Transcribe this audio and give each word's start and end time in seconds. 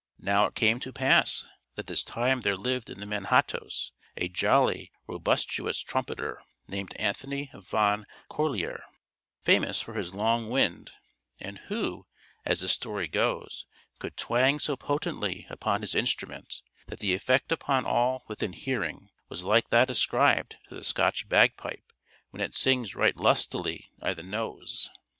Now 0.17 0.47
it 0.47 0.55
came 0.55 0.79
to 0.79 0.91
pass 0.91 1.47
that 1.75 1.85
this 1.85 2.03
time 2.03 2.41
there 2.41 2.57
lived 2.57 2.89
in 2.89 2.99
the 2.99 3.05
Manhattoes 3.05 3.91
a 4.17 4.29
jolly, 4.29 4.91
robustious 5.05 5.77
trumpeter, 5.77 6.41
named 6.67 6.95
Anthony 6.95 7.51
Van 7.53 8.07
Corlear, 8.27 8.81
famous 9.43 9.79
for 9.79 9.93
his 9.93 10.15
long 10.15 10.49
wind; 10.49 10.89
and 11.39 11.59
who, 11.67 12.07
as 12.47 12.61
the 12.61 12.67
story 12.67 13.07
goes, 13.07 13.67
could 13.99 14.17
twang 14.17 14.59
so 14.59 14.75
potently 14.75 15.45
upon 15.51 15.81
his 15.81 15.93
instrument 15.93 16.63
that 16.87 16.97
the 16.97 17.13
effect 17.13 17.51
upon 17.51 17.85
all 17.85 18.23
within 18.27 18.53
hearing 18.53 19.11
was 19.29 19.43
like 19.43 19.69
that 19.69 19.91
ascribed 19.91 20.57
to 20.69 20.73
the 20.73 20.83
Scotch 20.83 21.29
bagpipe 21.29 21.93
when 22.31 22.41
it 22.41 22.55
sings 22.55 22.95
right 22.95 23.17
lustily 23.17 23.91
i' 24.01 24.15
the 24.15 24.23
nose. 24.23 24.89